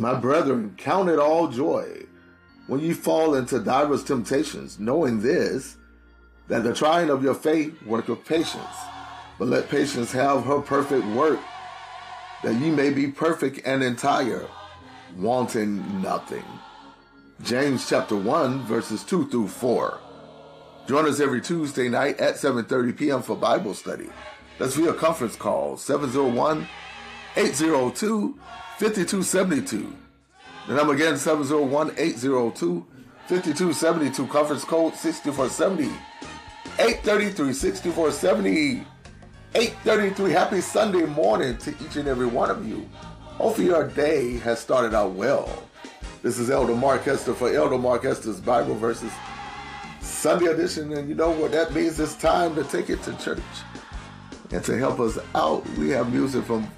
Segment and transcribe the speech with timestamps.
[0.00, 2.06] My brethren, count it all joy
[2.68, 5.76] when you fall into diverse temptations, knowing this,
[6.48, 8.76] that the trying of your faith worketh patience.
[9.38, 11.38] But let patience have her perfect work,
[12.42, 14.48] that ye may be perfect and entire,
[15.18, 16.44] wanting nothing.
[17.42, 20.00] James chapter 1 verses 2 through 4.
[20.88, 23.22] Join us every Tuesday night at 7:30 p.m.
[23.22, 24.08] for Bible study.
[24.58, 26.66] That's via conference call 701
[27.36, 28.38] 802
[28.78, 29.96] 5272.
[30.66, 32.86] The number again 701 802
[33.28, 34.26] 5272.
[34.26, 35.92] Conference code 6470
[36.78, 38.86] 833 6470
[39.54, 40.32] 833.
[40.32, 42.88] Happy Sunday morning to each and every one of you.
[43.22, 45.62] Hopefully your day has started out well.
[46.22, 49.12] This is Elder Mark Hester for Elder Mark Hester's Bible Verses
[50.00, 50.92] Sunday edition.
[50.92, 51.98] And you know what that means?
[52.00, 53.40] It's time to take it to church.
[54.50, 56.68] And to help us out, we have music from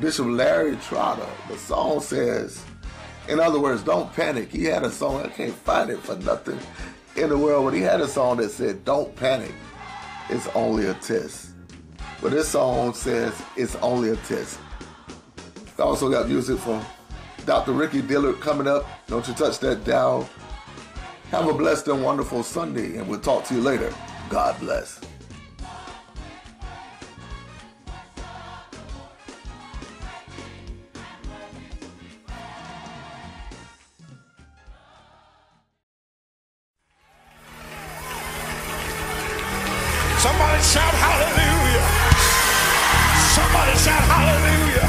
[0.00, 1.26] Bishop Larry Trotter.
[1.48, 2.64] The song says,
[3.28, 4.50] in other words, don't panic.
[4.50, 6.58] He had a song, I can't find it for nothing
[7.16, 9.52] in the world, but he had a song that said, don't panic.
[10.28, 11.50] It's only a test.
[12.20, 14.58] But this song says, it's only a test.
[15.78, 16.84] I also got music from
[17.44, 17.72] Dr.
[17.72, 18.86] Ricky Dillard coming up.
[19.08, 20.28] Don't you touch that dial.
[21.30, 23.92] Have a blessed and wonderful Sunday, and we'll talk to you later.
[24.28, 25.00] God bless.
[40.22, 41.82] Somebody shout hallelujah.
[43.34, 44.86] Somebody shout hallelujah.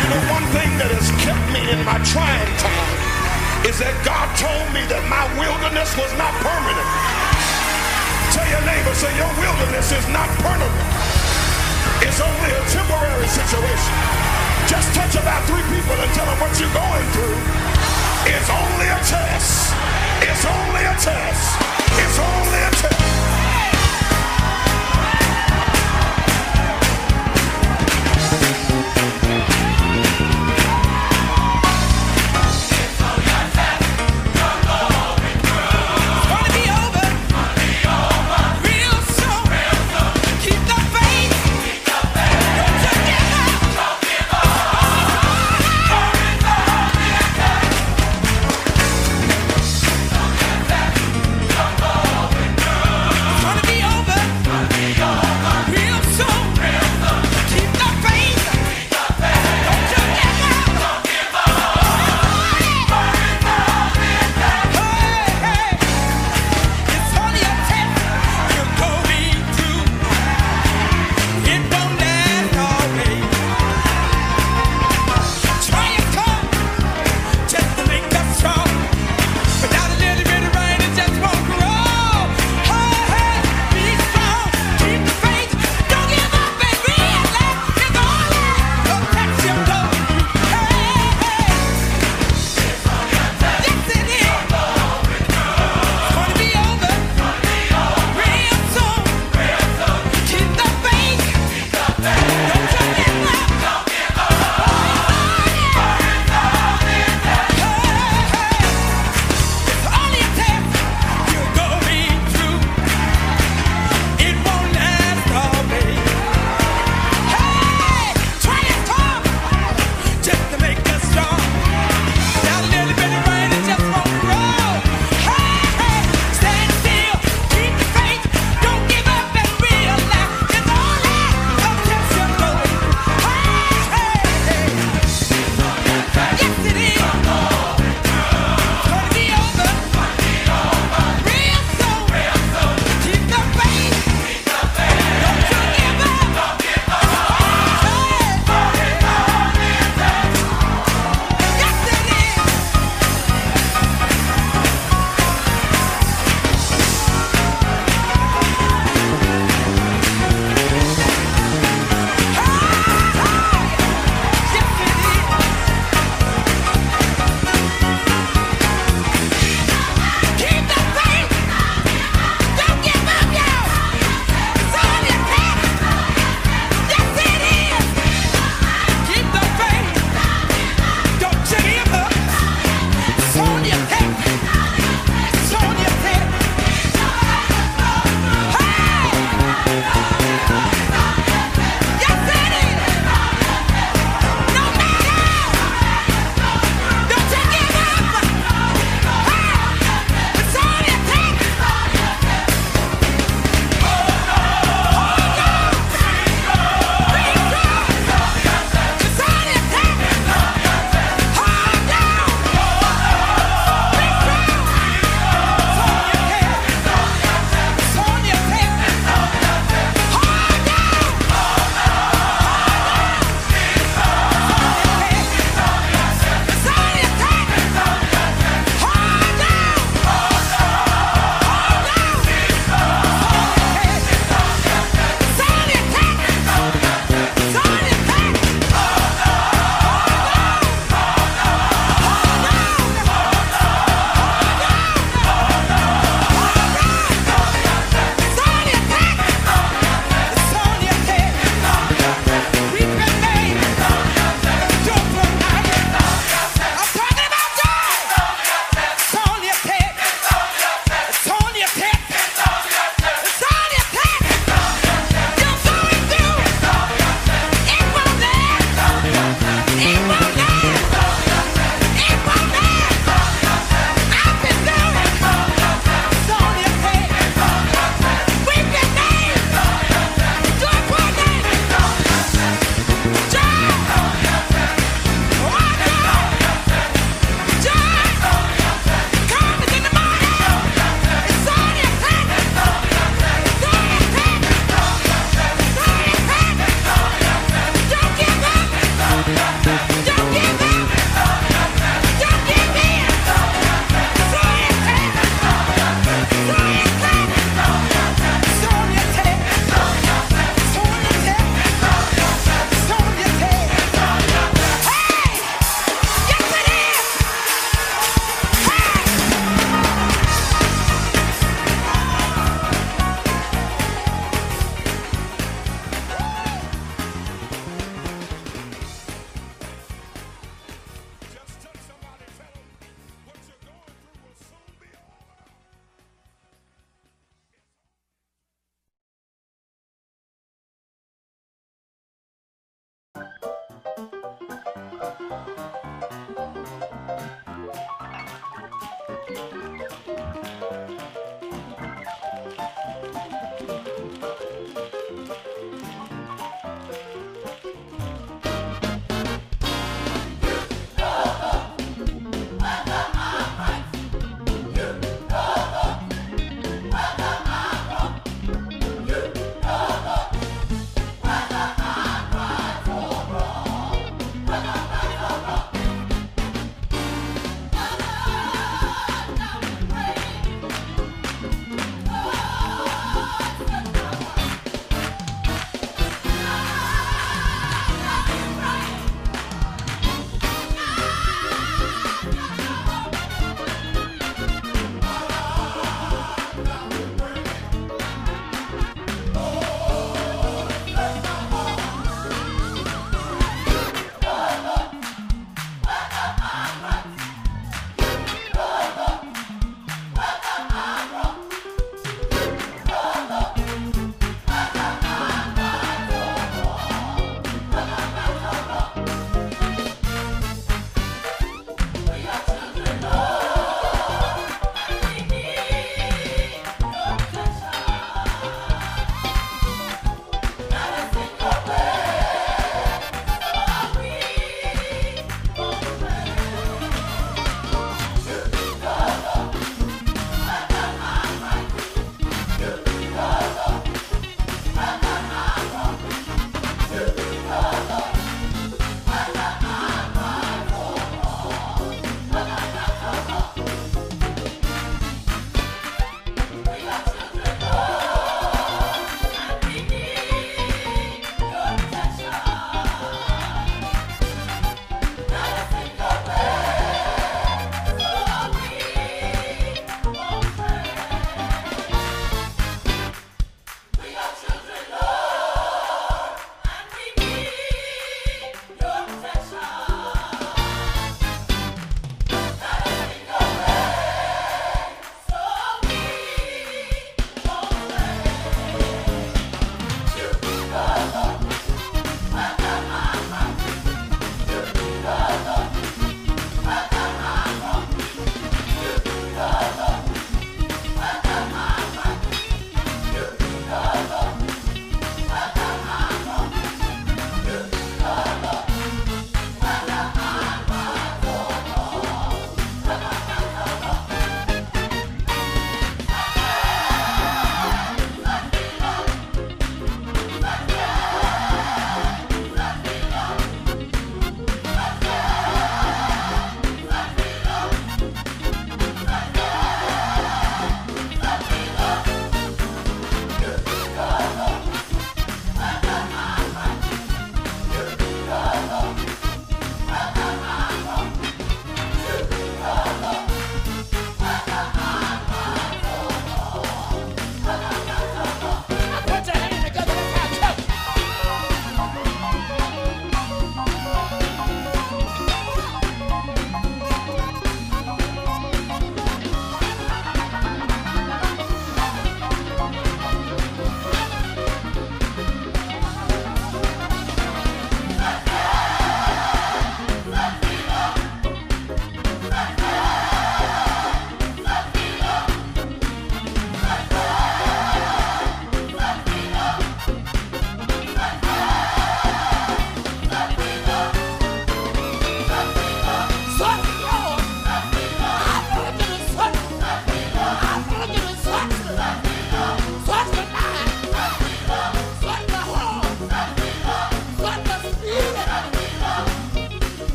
[0.00, 2.88] You know, one thing that has kept me in my trying time
[3.68, 6.88] is that God told me that my wilderness was not permanent.
[8.32, 10.88] Tell your neighbor, say your wilderness is not permanent.
[12.00, 13.92] It's only a temporary situation.
[14.72, 17.47] Just touch about three people and tell them what you're going through.